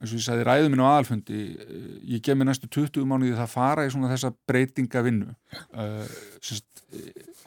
[0.00, 1.84] eins og ég sagði ræðu minn á aðalfundi eh,
[2.16, 6.02] ég gef mér næstu 20 mánuði það fara í svona þessa breytinga vinnu uh,
[6.44, 6.66] sérst,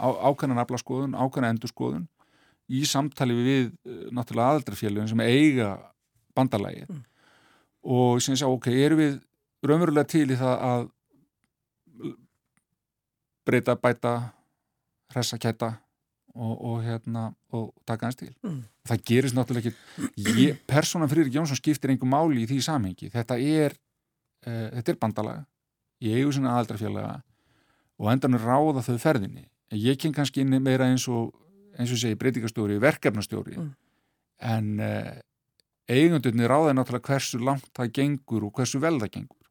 [0.02, 2.08] á, ákveðna naflaskoðun, ákveðna endurskoðun
[2.70, 5.74] í samtali við uh, náttúrulega aðaldrafélugin sem eiga
[6.38, 6.92] bandalagið
[7.90, 9.20] og sem ég sá, ok, erum við
[9.66, 10.88] raunverulega til í það að
[13.50, 14.16] breyta, bæta
[15.14, 15.74] hressa kæta
[16.36, 18.32] og, og hérna og taka hans til.
[18.46, 18.62] Mm.
[18.88, 23.10] Það gerist náttúrulega ekki persónan Friðrik Jónsson skiptir einhver máli í því samhengi.
[23.14, 23.76] Þetta er,
[24.46, 25.46] uh, þetta er bandalega
[26.00, 27.18] í eigu sinna aðaldrafjölega
[28.00, 29.48] og endanur ráða þau ferðinni.
[29.76, 31.34] Ég ken kannski inn meira eins og
[31.80, 33.58] eins og segi breytingastjóri, verkefnastjóri.
[33.60, 33.72] Mm.
[34.40, 35.16] en uh,
[35.90, 39.50] eigundunni ráða náttúrulega hversu langt það gengur og hversu vel það gengur.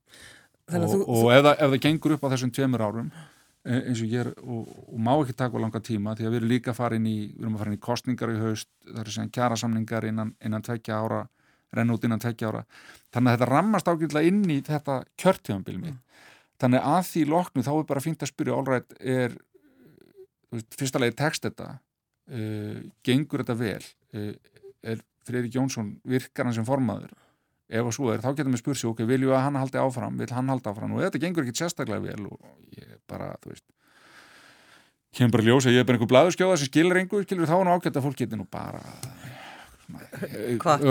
[0.68, 3.10] Þannig og, þú, og ef, það, ef það gengur upp á þessum tveimur árum
[3.64, 6.40] e- eins og ég er og, og má ekki taka langa tíma því að við
[6.40, 9.16] erum líka inn í við erum að fara inn í kostningar í haust það eru
[9.16, 11.26] sem kjara samningar innan, innan tvekja ára
[11.76, 12.62] renn út innan tvekja ára.
[13.12, 15.98] Þannig að þetta rammast ágjörlega inn í þetta kjörtíðanbíl mitt.
[16.58, 19.36] Þannig að því loknu þá er bara fínt að spyrja allrætt er
[20.48, 21.74] þú veist, fyrsta legi tekst þetta
[22.28, 23.88] uh, gengur þetta vel?
[24.14, 24.34] Uh,
[24.82, 27.14] er Freyrik Jónsson virkar hann sem formaður?
[27.68, 29.80] Ef og svo er, þá getum við spurt sér ok, viljum við að hann haldi
[29.82, 30.94] áfram, vil hann haldi áfram?
[30.96, 33.66] Og þetta gengur ekki sérstaklega vel og ég bara, þú veist
[35.18, 37.74] kemur bara ljós að ég er bara einhver blaðurskjóða sem skilur einhver, skilur þá nú
[37.74, 38.80] ágætt að fólk getur nú bara?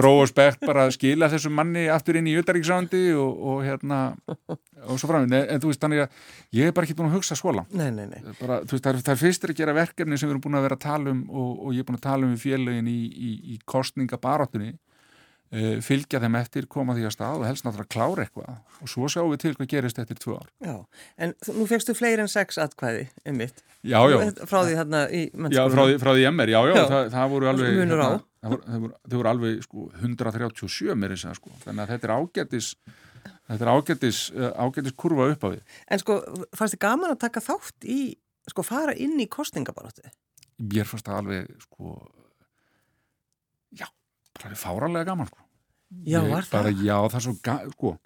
[0.02, 4.00] Ró og spekt bara skila þessum manni aftur inn í Utaríksrandi og, og hérna
[4.88, 6.26] og svo framinn, en, en þú veist þannig að
[6.58, 8.20] ég er bara ekki búin að hugsa svo langt nei, nei, nei.
[8.42, 10.68] bara, veist, það er, það er fyrstir að gera verkefni sem við erum búin að
[10.70, 12.98] vera að tala um og, og ég er búin að tala um við félögin í,
[13.06, 18.26] í, í kostningabaráttunni uh, fylgja þeim eftir, koma því að stað og helst náttúrulega klára
[18.26, 20.76] eitthvað og svo sjáum við til hvað gerist eftir tvö ár Já,
[21.22, 23.64] en nú fegstu fleiri en sex atkvæði, einmitt.
[23.88, 24.18] Já, já,
[24.50, 25.76] Frá því hérna í já mennskólanum.
[25.78, 26.86] frá, því, frá því MR, já, já, Já.
[26.92, 28.08] Það, það voru alveg hérna, munur á.
[28.10, 32.70] það það voru, alveg sko, 137 mér þess að sko, þannig að þetta er ágættis
[33.48, 36.20] þetta er ágættis, uh, ágættis kurva upp á því En sko,
[36.56, 38.00] fannst þið gaman að taka þátt í,
[38.52, 40.06] sko, fara inn í kostningabaróttu?
[40.58, 41.96] mér fannst það alveg sko
[43.78, 43.88] já,
[44.38, 45.44] bara alveg fáranlega gaman sko.
[46.04, 46.84] Já, Ég var bara, það?
[46.84, 47.98] Já, það er svo ga- sko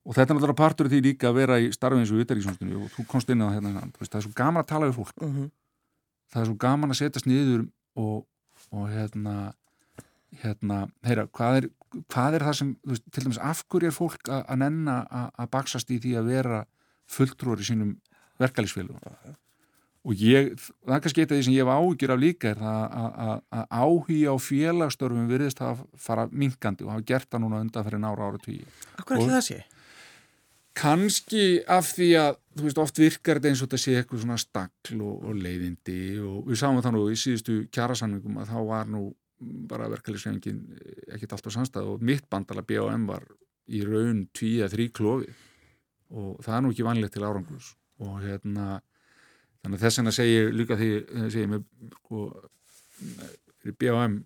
[0.00, 2.86] og þetta er náttúrulega partur því líka að vera í starfi eins og utanríkisvonstunni og
[2.94, 5.20] þú komst inn á hérna, hérna veist, það er svo gaman að tala við fólk
[5.20, 5.50] Mm
[6.30, 7.66] það er svo gaman að setjast niður
[7.98, 8.26] og,
[8.70, 9.34] og hérna
[10.42, 11.68] hérna, heyra, hvað er,
[12.12, 15.90] hvað er það sem, veist, til dæmis af hverju er fólk að, nenna að, baksast
[15.90, 16.64] í því að vera
[17.10, 17.94] fulltrúar í sínum
[18.40, 19.38] verkalýsfélugum
[20.00, 20.54] og ég,
[20.86, 22.94] það er kannski eitt af því sem ég hef áhyggjur af líka er það
[23.26, 28.00] að, áhugi á félagsstörfum virðist að fara minkandi og hafa gert það núna undan fyrir
[28.00, 28.64] nára ára tíu
[28.96, 29.58] Akkur ætli það sé?
[30.80, 34.38] kannski af því að þú veist, oft virkar þetta eins og þetta sé eitthvað svona
[34.40, 38.90] stakl og, og leiðindi og við sáum það nú í síðustu kjarasamningum að þá var
[38.90, 39.02] nú
[39.40, 40.58] bara verkefliðsrefingin
[41.14, 43.06] ekkert alltaf samstæð og mitt bandala B.O.M.
[43.08, 43.24] var
[43.70, 45.30] í raun tví eða þrý klofi
[46.10, 47.70] og það er nú ekki vanlegt til árangus
[48.02, 48.80] og hérna
[49.62, 50.90] þannig að þess vegna segi ég líka því
[51.30, 51.64] segi ég með
[52.00, 52.24] sko
[53.60, 54.18] fyrir B.O.M.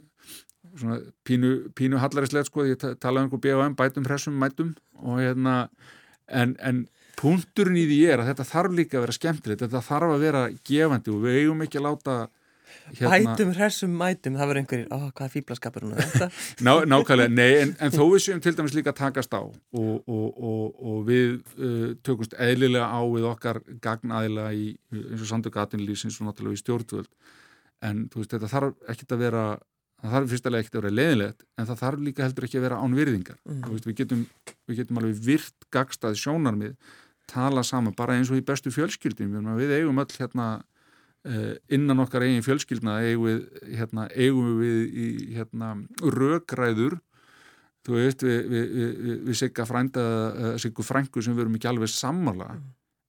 [0.79, 3.77] svona pínu, pínu hallarislega sko, ég ta- tala um einhver B.O.M.
[3.79, 4.72] bætum hressum mætum
[5.03, 5.68] og hérna
[6.27, 6.85] en, en
[7.20, 10.40] punkturinn í því er að þetta þarf líka að vera skemmtilegt, þetta þarf að vera
[10.66, 12.16] gefandi og við eigum ekki að láta
[12.98, 16.28] hérna, Ætum, hressum, mætum, það verður einhverjir, ó, hvað er fýblaskapur hún þetta?
[16.66, 19.54] ná, nákvæmlega, nei, en, en þó við séum til dæmis líka að takast á og,
[19.80, 25.52] og, og, og við uh, tökumst eðlilega á við okkar gagnaðila í eins og sandu
[25.54, 27.10] gatinlýsins og náttúrulega í stjórnvöld
[27.84, 29.46] en þú veist, þetta þarf ekkit að vera
[30.04, 32.82] það þarf fyrstulega ekkit að vera leiðilegt en það þarf líka heldur ekki að vera
[32.82, 33.62] án virðingar Mhm.
[33.64, 34.26] Þú veist, við, getum,
[34.68, 36.74] við getum alveg virt gagstað sjónarmið
[37.30, 40.48] tala saman bara eins og í bestu fjölskyldum við eigum öll hérna
[41.72, 43.42] innan okkar eigin fjölskyldna eigum við,
[43.78, 45.08] hérna, eigum við í
[45.38, 45.70] hérna,
[46.02, 46.98] rökræður
[47.84, 48.70] þú veist, við, við,
[49.26, 52.54] við, sigga frænda, uh, siggu frængu sem við erum ekki alveg sammála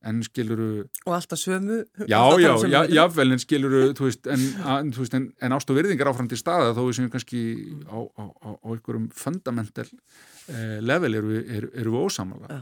[0.06, 1.80] en skiluru, Og alltaf sömu?
[2.06, 2.82] já, já, já, hlutina?
[2.93, 6.75] jáfnvel en skiluru, veist, en, að, veist, en, en ást og virðingar áfram til staða
[6.78, 7.41] þó við séum kannski
[7.89, 12.62] á, á, á, á einhverjum fundamental uh, level eru við, eru, eru við ósamála Já.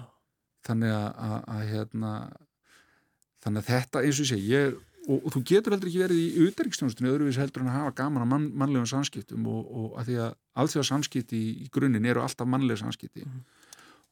[0.70, 2.13] þannig að, að, að hérna
[3.44, 6.22] þannig að þetta eins og ég segi ég, og, og þú getur heldur ekki verið
[6.22, 10.12] í utanríkstjónustunni öðruvís heldur en að hafa gaman að mann, mannlegum samskiptum og, og að
[10.12, 13.26] því að alþjóða samskipti í, í grunninn eru alltaf mannlega samskipti.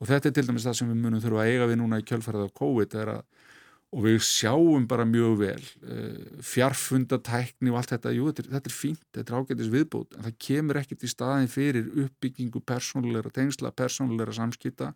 [0.01, 2.05] Og þetta er til dæmis það sem við munum þurfa að eiga við núna í
[2.09, 3.23] kjölfærið á COVID að
[3.91, 8.71] og við sjáum bara mjög vel uh, fjarfundatækni og allt þetta, jú, þetta er, þetta
[8.71, 13.33] er fínt, þetta er ágætis viðbót en það kemur ekkert í staðin fyrir uppbyggingu persónulegra
[13.35, 14.93] tengsla, persónulegra samskipta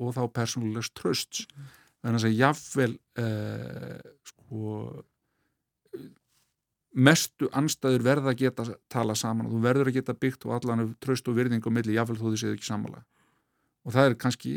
[0.00, 1.44] og þá persónulegs trösts
[2.00, 4.00] þannig að jafnvel uh,
[4.46, 5.04] sko
[6.96, 10.94] mestu anstæður verða að geta tala saman og þú verður að geta byggt og allan
[11.04, 13.02] tröst og virðing á milli jafnvel þó þið séð ekki sammála
[13.86, 14.52] og það er kannski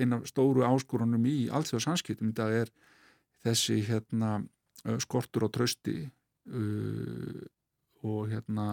[0.00, 2.72] eina stóru áskorunum í allþjóða samskiptum þetta er
[3.44, 4.30] þessi hérna
[5.04, 5.98] skortur á trösti
[6.48, 7.42] uh,
[8.08, 8.70] og hérna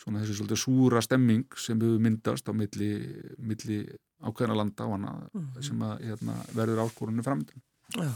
[0.00, 2.90] svona þessi svolítið súra stemming sem hefur myndast á milli,
[3.38, 3.82] milli
[4.24, 5.60] ákveðna landa og hana Mhm.
[5.62, 7.60] sem að hérna, verður áskorunum framöndan
[7.92, 8.12] Já.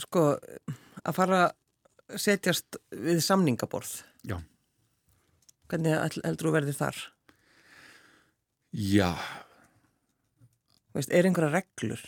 [0.00, 0.38] Sko,
[1.04, 1.52] að fara
[2.16, 4.02] setjast við samningaborð.
[4.26, 4.38] Já.
[5.70, 6.98] Hvernig heldur þú verðið þar?
[8.74, 9.12] Já.
[10.94, 12.02] Veist, er einhverja reglur?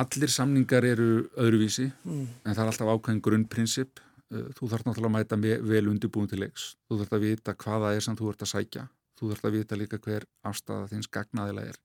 [0.00, 2.28] Allir samningar eru öðruvísi Mm.
[2.44, 3.98] en það er alltaf ákveðin grunnprinsip.
[4.30, 6.76] Uh, Þú þarf náttúrulega að mæta me- vel undirbúin til leiks.
[6.88, 8.88] Þú þarf að vita hvaða er sem þú ert að sækja.
[9.18, 11.78] Þú þarf að vita líka hver afstæða þins gagnaðilega er.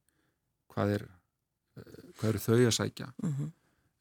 [0.70, 1.08] Hvað, er,
[1.78, 1.84] uh,
[2.20, 3.08] hvað eru þau að sækja?
[3.24, 3.52] Mm -hmm.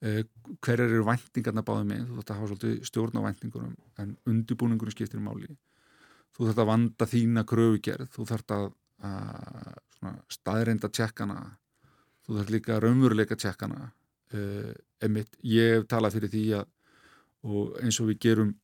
[0.05, 0.21] Uh,
[0.65, 2.07] hver eru væntingarna báðum með?
[2.11, 5.51] Þú að hafa svolítið stjórn á væntingunum en undirbúningunum skiptir máli.
[6.35, 8.09] Þú að vanda þína kröfugerð.
[8.15, 8.71] Þú að
[10.33, 11.39] staðreinda tjekkana.
[12.27, 13.93] Þú þarf líka raunveruleika tjekkana.
[15.05, 16.71] Emitt, ég hef talað fyrir því að
[17.45, 18.55] og eins og við gerum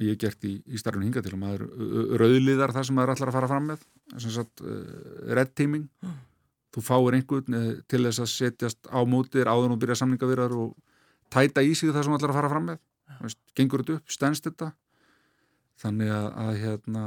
[0.00, 1.64] ég hef gert í, í starfinn hinga til að maður
[2.20, 3.84] rauðliðar það sem maður ætlar að fara fram með
[4.16, 4.80] sem sagt uh,
[5.36, 6.16] red teaming Mm.
[6.74, 10.76] Þú fáir einhvern uh, til þess að setjast á mótir áður og byrja samningavirðar og
[11.32, 12.84] tæta í sig það sem ætlar að fara fram með.
[13.22, 14.70] Veist, gengur þetta upp, stendst þetta?
[15.82, 17.04] Þannig að, að hérna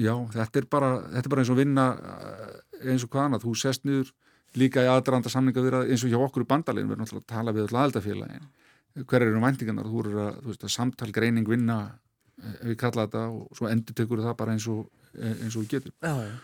[0.00, 3.46] já, þetta er bara þetta er bara eins og vinna uh, eins og hvað annað,
[3.46, 4.12] þú sest niður
[4.58, 7.54] líka í aðdraðanda samningavirðar eins og hjá okkur í bandalegin við erum alltaf að tala
[7.56, 8.50] við alltaf aðaldafélagin
[9.08, 11.78] hver eru væntingarnar, þú eru að, veist, að samtal greining vinna
[12.60, 14.82] við kalla þetta og svo endur tekur það bara eins og,
[15.16, 16.34] eins og við getum Já, já.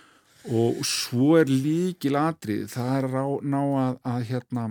[0.49, 4.69] Og svo er líkil atrið það er að ná að, að hérna,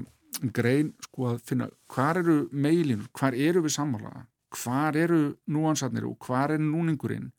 [0.53, 6.17] grein sko að finna hvar eru meilin, hvar eru við sammála hvar eru núansatnir og
[6.25, 7.31] hvar er núningurinn.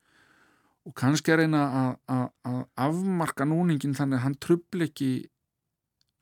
[0.88, 5.10] Og kannski er eina að, að, að afmarka núningin þannig að hann trubli ekki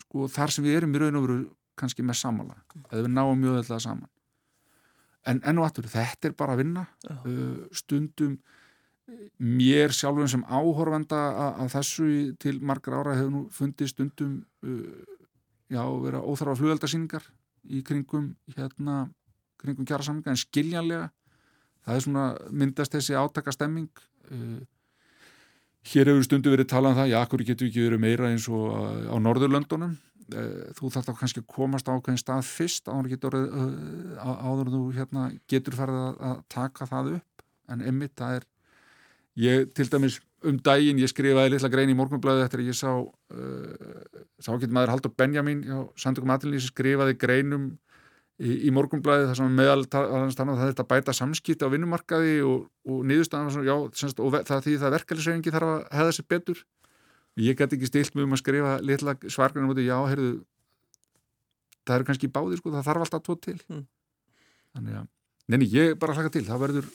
[0.07, 1.39] sko þar sem við erum í raun og veru
[1.79, 2.57] kannski með sammála
[2.89, 4.11] eða við náum mjög alltaf saman.
[5.27, 8.39] En enn og aftur, þetta er bara að vinna uh, stundum
[9.39, 12.09] mér sjálfum sem áhorfenda að, þessu
[12.43, 15.19] til margar ára hefur nú fundið stundum uh,
[15.71, 17.27] já, vera óþarfa flugeldarsýningar
[17.71, 19.07] í kringum hérna,
[19.63, 21.11] kringum kjara samlinga en skiljanlega
[21.87, 24.59] það er svona myndast þessi átaka stemming uh,
[25.93, 28.67] hér hefur stundu verið talað um það, já, akkur getur ekki verið meira eins og
[28.73, 29.95] uh, á Norðurlöndunum?
[30.27, 34.73] Uh, þú þarf þá kannski að komast á ákveðin stað fyrst áður getur, uh, áður
[34.75, 37.45] þú hérna, getur farið að, að taka það upp.
[37.71, 38.49] En emmitt, það er
[39.41, 42.91] ég til dæmis um daginn ég skrifaði litla grein í morgunblæði eftir að ég sá
[42.93, 47.71] uh, sá getur maður Haldur Benjamin já, Sandugum Atilísi skrifaði greinum
[48.39, 53.01] í, í morgunblæði þar sem meðal það er þetta bæta samskipti á vinnumarkaði og, og
[53.09, 56.63] niðurstaðan var svona, já, semst, og það því það verkeflisefingi þarf að hefða sér betur
[57.47, 60.31] ég get ekki stilt mig um að skrifa litla svargrunum út í já, heyrðu
[61.87, 63.85] það eru kannski báðir sko, það þarf alltaf tvo til Mm.
[64.77, 65.07] þannig að,
[65.49, 66.89] neini, ég bara hlaka til það verður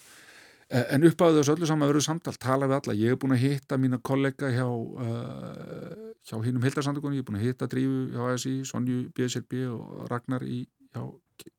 [0.71, 2.95] En upp á þessu öllu saman verður samtal, tala við alla.
[2.95, 7.39] Ég hef búin að hitta mína kollega hjá, uh, hjá hinnum hildarsamtökunni, ég hef búin
[7.41, 10.61] að hitta Drífu hjá ASI, Sonju, BSRB og Ragnar í
[10.93, 11.03] hjá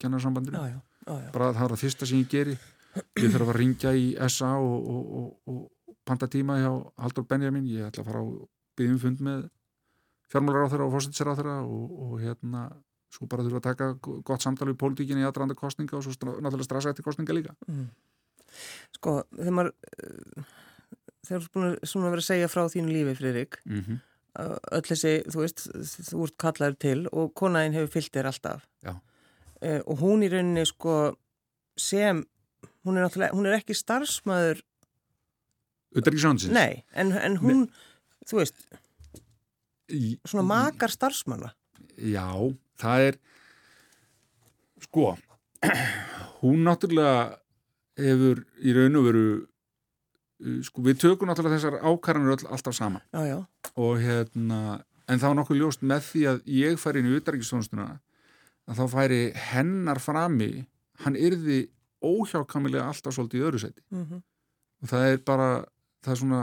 [0.01, 0.57] kennarsambandinu.
[0.57, 1.31] Já, já, já.
[1.35, 2.57] Bara það er það fyrsta sem ég geri.
[3.20, 6.70] Ég þarf að að ringja í SA og, og, og, og panta tíma hjá
[7.05, 7.68] Haldur Benjamin.
[7.68, 8.27] Ég ætla að fara á
[8.79, 9.44] byggjum fund með
[10.33, 12.64] fjármálar á þeirra og fórsættisar á þeirra og, og hérna,
[13.12, 13.90] svo bara þurfa að taka
[14.25, 17.57] gott samtal við pólitíkinni í aðranda kostninga og svo náttúrulega stressa eftir kostninga líka.
[17.68, 17.90] Mm.
[18.97, 20.45] Sko, þegar maður uh,
[21.23, 24.01] þegar þú ert búin að svona vera að segja frá þínu lífi, Friðrik Mm -hmm.
[24.73, 25.65] öll þessi, þú veist,
[26.11, 28.95] þú ert kallaður til og konaðin hefur fyllt þér alltaf Já.
[29.62, 31.17] uh, og hún í rauninni sko
[31.77, 32.25] sem
[32.85, 34.62] hún er náttúrulega, hún er ekki starfsmæður
[35.95, 36.53] Utanríkisjónsins?
[36.53, 37.69] nei, en, en hún
[38.27, 38.57] þú veist,
[40.25, 41.53] svona makar starfsmanna
[41.99, 42.33] Já,
[42.81, 43.19] það er
[44.81, 45.17] sko
[46.43, 47.41] hún náttúrulega
[48.00, 53.05] hefur í raun og veru uh, sko við tökum náttúrulega þessar ákvarðanir öll alltaf saman.
[53.12, 53.38] Já, já,
[53.76, 57.88] og hérna en þá nokkuð ljóst með því að ég færi inn í utarrikstónstuna
[58.70, 60.66] að þá færi hennar frami
[61.02, 61.64] hann yrði
[62.02, 64.20] óhjákamilega alltaf svolítið í öðru seti mm
[64.83, 65.48] og það er bara
[66.02, 66.42] það er svona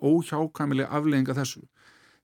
[0.00, 1.64] óhjákamilega aflegginga þessu.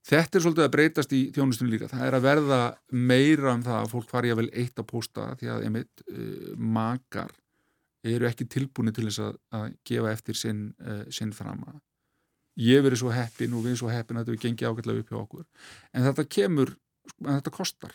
[0.07, 1.89] Þetta er svolítið að breytast í þjónustunum líka.
[1.91, 2.59] Það er að verða
[2.95, 6.53] meira um það að fólk fari að vel eitt að posta því að einmitt uh,
[6.55, 7.33] makar
[8.15, 11.75] eru ekki tilbúinu til þess að, að gefa eftir sinn, uh, sinn frama.
[12.57, 15.17] Ég verið svo heppin og við svo heppin að þetta við gengi ágætlega upp hjá
[15.19, 15.47] okkur.
[15.93, 16.71] En þetta kemur,
[17.25, 17.93] en þetta kostar.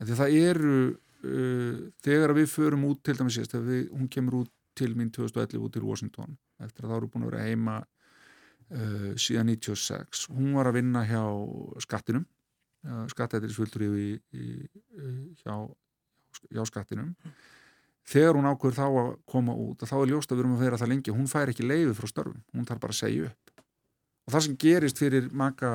[0.00, 0.78] Því það eru
[1.24, 5.62] uh, þegar við förum út til dæmis þegar við, hún kemur út til mín 2011
[5.64, 10.52] út til Washington eftir að það eru búin að vera heima uh, síðan 96 hún
[10.56, 11.22] var að vinna hjá
[11.84, 12.26] skattinum
[13.10, 13.82] skattættirisvöldur
[15.40, 15.54] hjá,
[16.54, 17.14] hjá skattinum
[18.06, 20.64] þegar hún ákveður þá að koma út að þá er ljóst að við erum að
[20.66, 23.52] vera það lengi hún fær ekki leiði frá störfum, hún þarf bara að segja upp.
[24.26, 25.72] Og það sem gerist fyrir maka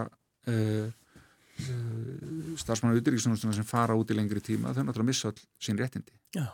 [0.51, 6.15] uh, uh, starfsmannu utryggistunustuna sem fara út í lengri tíma þau náttúrulega missa sín réttindi.
[6.35, 6.47] Já,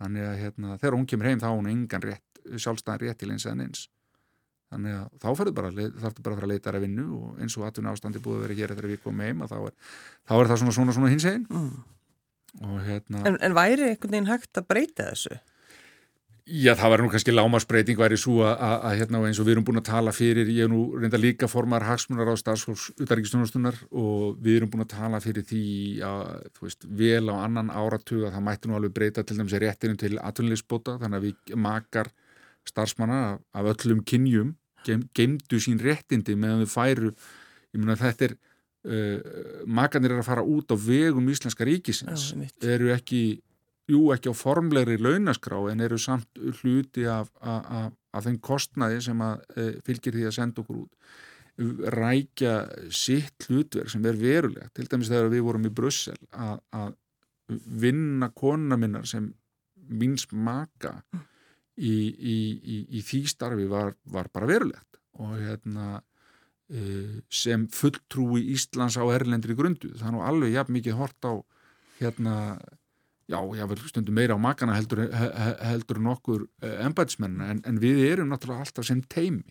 [0.00, 3.46] þannig að hérna, þegar hún kemur heim þá hún engan rétt, sjálfstæðan rétt til eins
[3.46, 3.88] en eins
[4.70, 7.66] þannig að þá bara þarftu bara að fara að leita að vinnu og eins og
[7.66, 9.72] aðtun ástandi búið að vera hér eftir að við komum heim þá er,
[10.28, 11.72] þá er það svona svona, svona hins einn mm.
[12.86, 15.38] Hérna, en, en væri einhvern veginn hægt að breyta þessu?
[16.50, 19.78] Já, það var nú kannski lámasbreyting væri svo að, hérna eins og við erum búin
[19.78, 24.58] að tala fyrir, ég er nú reynda líka formar hagsmunar á stafsfólks utaríkistunarstunar og við
[24.58, 25.66] erum búin að tala fyrir því
[26.08, 26.24] að,
[26.56, 30.00] þú veist, vel á annan áratug að það mætti nú alveg breyta til dæmis réttinu
[30.00, 32.10] til atunleysbóta, þannig að við makar
[32.66, 33.20] starfsmanna
[33.54, 37.12] af öllum kynjum geim, geimdu sín réttindi meðan þau færu,
[37.70, 38.36] ég mun að þetta er
[38.88, 43.40] uh, makanir er að fara út á vegum Íslenska ríkisins, Já, eru ekki
[43.90, 49.24] jú ekki á formlegri launaskrá en eru samt hluti af, af, af þeim kostnaði sem
[49.24, 51.10] að, e, fylgir því að senda okkur út.
[51.96, 52.54] Rækja
[52.94, 54.72] sitt hlutverk sem er verulegt.
[54.76, 56.94] Til dæmis þegar við vorum í Brussel að, að
[57.82, 59.26] vinna kona minnar sem
[59.90, 61.00] minns maka
[61.76, 65.00] í, í, í, í því starfi var, var bara verulegt.
[65.20, 65.98] Og hérna
[67.30, 69.90] sem fulltrúi Íslands á erlendri grundu.
[69.96, 71.32] Það er nú alveg jafn mikið hort á
[72.00, 72.36] hérna
[73.30, 75.04] já, ég verður stundum meira á makana heldur,
[75.62, 79.46] heldur nokkur ennbætsmenn eh, en, en við erum náttúrulega alltaf sem teimi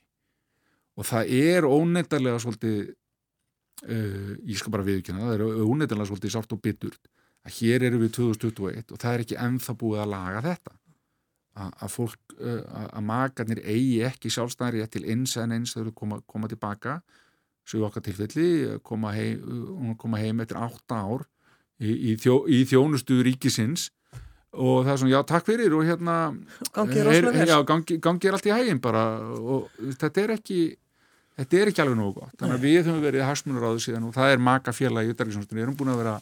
[1.00, 6.56] og það er óneitarlega svolítið uh, ég skal bara viðkjöna, það er óneitarlega svolítið sátt
[6.56, 7.12] og bytturt
[7.48, 10.76] að hér eru við 2021 og það er ekki ennþá búið að laga þetta
[11.68, 16.22] að, fólk, uh, að makarnir eigi ekki sjálfstæðari til eins en eins þau eru koma,
[16.28, 17.00] koma tilbaka
[17.70, 21.26] svo okkar tilfelli koma heim, koma heim eftir 8 ár
[21.80, 23.90] í, í, þjó, í þjónustu ríkisins.
[24.50, 26.14] Og það er svona, já, takk fyrir og hérna
[26.74, 29.04] gangi er allt í hæginn bara
[29.38, 29.68] og
[30.00, 30.62] þetta er ekki
[31.38, 32.34] þetta er ekki alveg nógu gott.
[32.40, 35.62] Þannig að við höfum verið harsmunur á þessu síðan og það er makafélag í Uttaríkssonstunni,
[35.62, 36.16] við erum búin að vera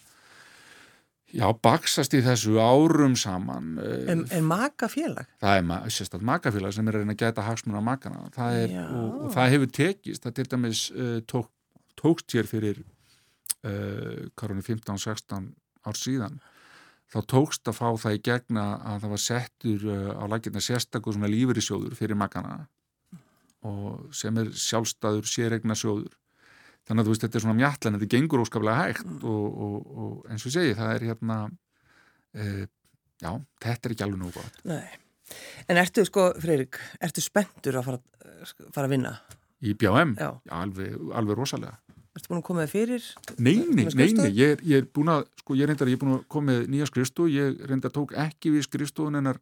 [1.36, 5.30] já, baksast í þessu árum saman eh, En, en makafélag?
[5.44, 8.28] Það er sérstaklega makafélag sem er að reyna að geta harsmunur á makana.
[8.36, 10.24] Það er, og, og það hefur tekist.
[10.26, 11.50] Það til dæmis uh, tók,
[12.00, 15.52] tókst hér fyrir uh, karunni 15-16
[15.88, 16.40] ár síðan.
[17.08, 21.16] Þá tókst að fá það í gegna að það var settur uh, á laginna sérstakur
[21.16, 22.66] svona lífeyrissjóður fyrir makana.
[23.68, 26.16] Og sem er sjálfstæður sérregna sjóður
[26.88, 29.18] þannig að þú veist þetta er svona mjallan þetta gengur óskaplega hægt mm.
[29.24, 32.64] og, og, og eins og segi það er hérna uh,
[33.24, 33.32] já,
[33.66, 34.86] þetta er ekki alveg nú gott Nei,
[35.68, 38.02] en ertu sko Freyrík, ertu spenntur að fara,
[38.72, 39.18] fara að vinna?
[39.66, 40.16] Í BHM?
[40.22, 41.78] Já, já alveg, alveg rosalega
[42.18, 43.04] Erstu búin að koma það fyrir?
[43.38, 46.16] Nei, nei, nei, nei, ég ég er búin að, sko, ég reyndar, ég er búin
[46.16, 49.38] að koma með nýja skrifstof, ég reyndar tók ekki við skrifstofun hennar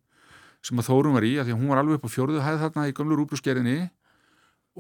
[0.65, 2.59] sem að Þórum var í, að því að hún var alveg upp á fjörðu hæð
[2.65, 3.77] þarna í gamlu rúbrúskerinni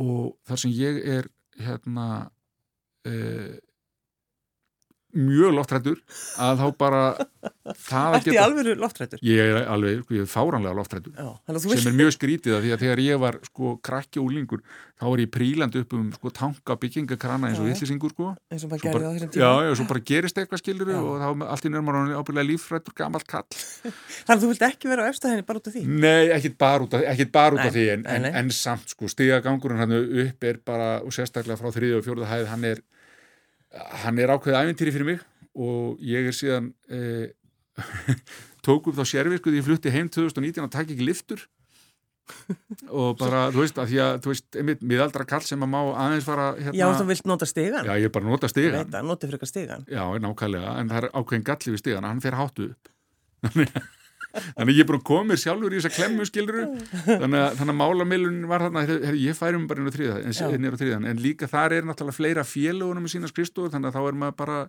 [0.03, 1.29] og þar sem ég er,
[1.61, 2.07] hérna,
[3.05, 3.55] eh,
[5.15, 5.99] mjög loftrættur
[6.41, 7.01] að þá bara
[7.87, 9.21] það Ertu í alveg loftrættur?
[9.25, 11.13] Ég er alveg, sko, ég er fáranlega loftrættur.
[11.55, 14.63] Sem er mjög skrítið að því að þegar ég var sko krakki úlingur
[14.99, 18.33] þá var ég príland upp um sko tanka byggingakrana eins og villisingur sko.
[18.51, 19.43] Eins og bara gerði á þessum tíma.
[19.45, 23.27] Já, og svo bara gerist eitthvað skilur og þá allt í nörmar ábyrlega lífrættur gammalt
[23.29, 23.47] kall.
[24.27, 25.85] Þannig að þú vilt ekki vera á efstæðinni bara út af því?
[25.95, 29.83] Nei, ekkit bara út af, bara út af því en, en, en samt sko stigagangurinn
[29.83, 32.83] hann upp er bara og sérstaklega frá þriði og fjóruða hæð hann er
[34.03, 37.31] hann er ákveðið ævintýri fyrir mig og ég er síðan eh,
[38.65, 41.43] tók upp þá sérvirk og ég flutti heim 2019 og takk ekki liftur
[42.89, 45.77] og bara, þú veist, að því að þú veist, einmitt miðaldra kall sem að má
[45.83, 48.87] aðeins fara hérna, Já, þú vilt nota stegan Já, ég er bara nota stegan Ég
[48.87, 52.23] veit að, noti frekar stegan Já, nákvæmlega, en það er ákveðin galli við stegan hann
[52.25, 52.91] fer háttu upp
[54.57, 56.65] þannig ég er bara komið sjálfur í þessa klemmu skiluru
[57.05, 61.09] þannig að, þannig að málamilun var þarna hef, ég færi um bara inn á þrýðan
[61.11, 64.39] en líka þar er náttúrulega fleira félagunum í sína skristúr þannig að þá er maður
[64.43, 64.59] bara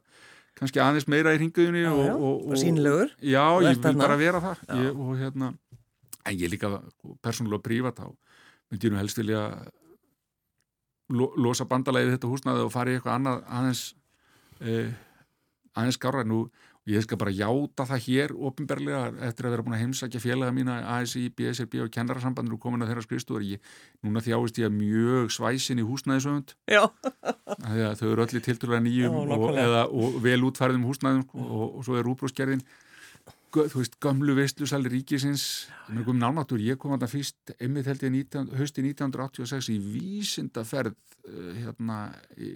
[0.57, 4.63] kannski aðeins meira í ringuðinni og, og, og sínlegur já, ég vil bara vera það
[4.81, 5.51] ég, og hérna,
[6.25, 6.71] en ég líka
[7.25, 8.09] persónulega prívat á
[8.71, 9.43] myndi ég nú helst vilja
[11.13, 13.83] lo, losa bandalæðið þetta húsnaði og fara í eitthvað annað aðeins
[14.65, 14.95] eh,
[15.77, 16.47] aðeins skára nú
[16.87, 20.77] Ég skal bara játa það hér ofinberlega eftir að vera búin að heimsækja félaga mína
[20.95, 23.47] ASI, BSRB og kennarasambandur og komin að þeirra skrifstúar.
[24.07, 26.55] Núna þjáist ég mjög svæsin í húsnæðisöfund.
[26.71, 26.85] Já.
[27.99, 31.65] Þau eru öll í tilturlega nýjum Já, og, eða, og vel útfærðum húsnæðum og, og,
[31.81, 32.63] og svo er útbróðsgerðin.
[33.57, 35.47] Þú veist, gamlu veistlusali ríkisins.
[35.91, 40.95] Mér komum nánáttur, ég kom að það fyrst, einmitt held ég hösti 1986 í vísindaferð
[40.95, 41.99] eh, hérna,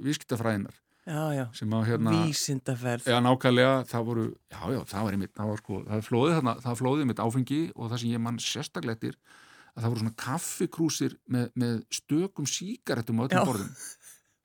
[0.07, 1.46] vískitafræðinar já, já.
[1.86, 3.07] hérna vísindaferð.
[3.09, 6.55] Já, nákvæmlega, það voru, já, já, það var einmitt það var sko, það flóði þarna,
[6.64, 9.16] það flóði einmitt áfengi og það sem ég mann sérstaklettir
[9.70, 13.72] að það voru svona kaffikrúsir með, með stökum síkaretum á öllum borðum.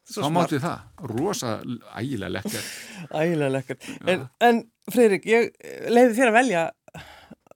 [0.05, 1.51] Þá mátti það, rosa
[1.97, 2.65] ægilega lekkar
[3.09, 4.59] ægilega lekkar en, en
[4.93, 5.47] Freyrik, ég
[5.89, 6.65] leiði þér að velja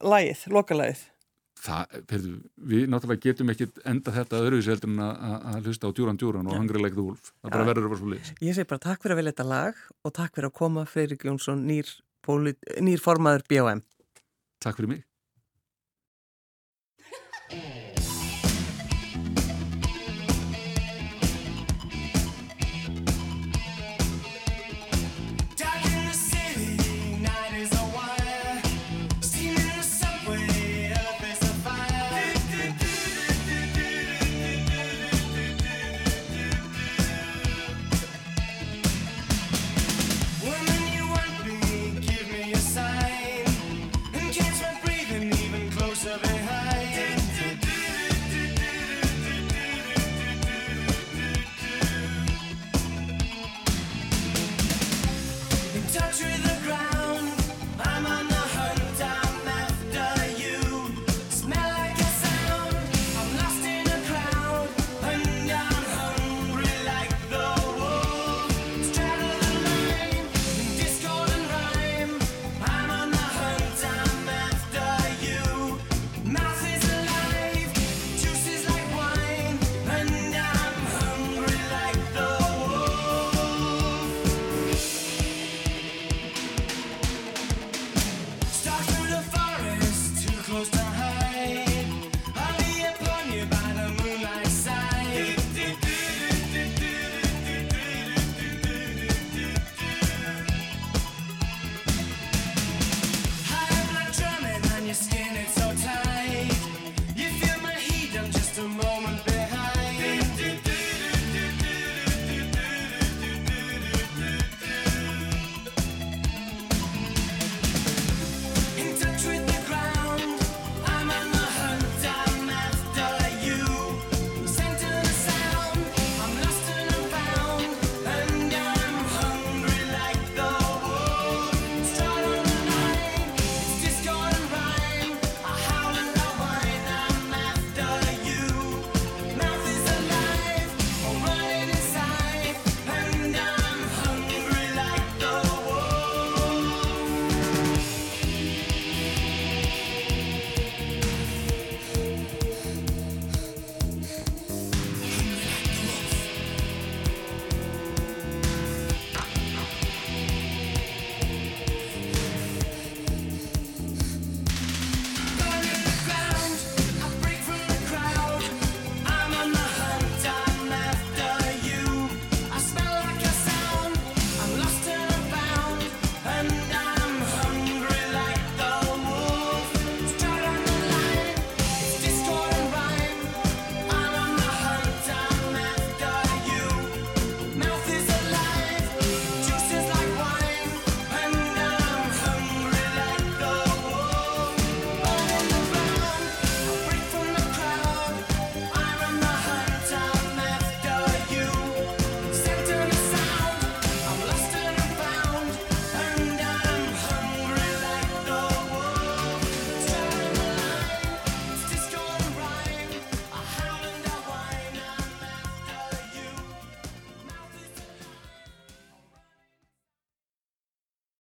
[0.02, 1.04] lagið, lokalagið
[1.60, 2.34] Það, heyrðu,
[2.72, 6.56] við náttúrulega getum ekki enda þetta öðruvísi heldur en að, hlusta á djúran djúran og
[6.56, 7.34] hangri legðu úlf.
[7.42, 8.32] Það bara verður að vera svo leiðis.
[8.40, 11.28] Ég segi bara takk fyrir að velja þetta lag og takk fyrir að koma Freirik
[11.28, 11.92] Jónsson nýr,
[12.88, 13.84] nýr formaður B.O.M.
[14.64, 15.04] Takk fyrir mig.